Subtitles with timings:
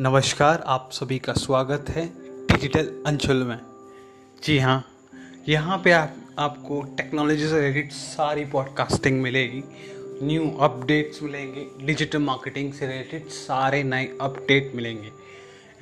[0.00, 2.04] नमस्कार, आप सभी का स्वागत है
[2.50, 3.58] डिजिटल अंचल में।
[4.44, 4.84] जी हाँ
[5.48, 9.62] यहाँ पे आप, आपको टेक्नोलॉजी से रिलेटेड सारी पॉडकास्टिंग मिलेगी
[10.26, 15.10] न्यू अपडेट्स मिलेंगे डिजिटल मार्केटिंग से रिलेटेड सारे नए अपडेट मिलेंगे।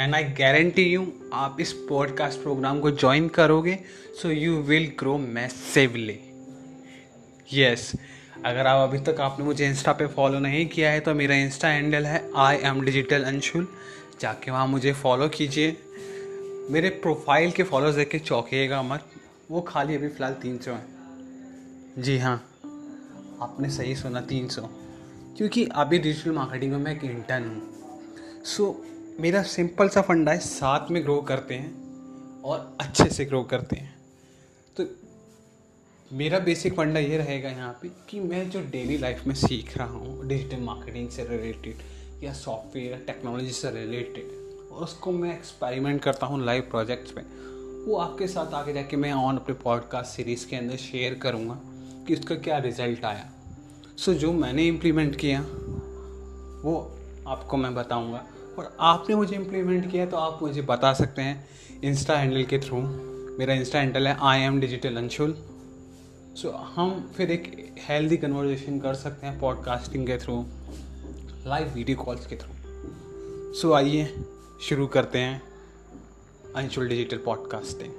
[0.00, 3.79] एंड आई गारंटी यू आप इस पॉडकास्ट प्रोग्राम को ज्वाइन करोगे
[4.23, 6.19] so you will grow massively
[7.53, 7.93] yes
[8.45, 11.69] अगर आप अभी तक आपने मुझे इंस्टा पे फॉलो नहीं किया है तो मेरा इंस्टा
[11.69, 13.69] हैंडल है आई एम डिजिटल अंशुल
[14.20, 15.77] जाके वहाँ मुझे फॉलो कीजिए।
[16.70, 19.04] मेरे प्रोफ़ाइल के फॉलोअर्स देख के चौंकिएगा मत।
[19.50, 22.34] वो खाली अभी फ़िलहाल तीन सौ हैं। जी हाँ
[23.42, 24.62] आपने सही सुना, तीन सौ।
[25.36, 28.84] क्योंकि अभी डिजिटल मार्केटिंग में मैं एक इंटर्न हूँ। सो
[29.20, 33.77] मेरा सिंपल सा फंडा है, साथ में ग्रो करते हैं और अच्छे से ग्रो करते
[33.77, 33.94] हैं।
[34.77, 34.86] तो
[36.10, 39.86] मेरा बेसिक फंडा ये रहेगा यहाँ पे कि मैं जो डेली लाइफ में सीख रहा
[39.86, 41.82] हूँ डिजिटल मार्केटिंग से रिलेटेड
[42.22, 47.20] या सॉफ्टवेयर टेक्नोलॉजी से रिलेटेड और उसको मैं एक्सपेरिमेंट करता हूँ लाइव प्रोजेक्ट्स पे।
[47.91, 51.60] वो आपके साथ आगे जाके मैं ऑन अपने पॉडकास्ट सीरीज़ के अंदर शेयर करूँगा
[52.06, 53.30] कि उसका क्या रिज़ल्ट आया।
[53.97, 55.41] सो so, जो मैंने इम्प्लीमेंट किया
[56.64, 56.75] वो
[57.27, 58.25] आपको मैं बताऊँगा।
[58.58, 61.48] और आपने मुझे इम्प्लीमेंट किया तो आप मुझे बता सकते हैं
[61.84, 62.80] इंस्टा हैंडल के थ्रू
[63.38, 65.34] मेरा इंस्टा हैंडल है I am digital Anshul
[66.36, 70.44] so हम फिर एक हेल्दी कन्वर्जेशन कर सकते हैं पॉडकास्टिंग के थ्रू
[71.47, 72.55] लाइव वीडियो कॉल्स के थ्रू
[73.55, 74.05] सो आइए
[74.61, 75.42] शुरू करते हैं
[76.56, 77.92] अंशुल डिजिटल पॉडकास्टिंग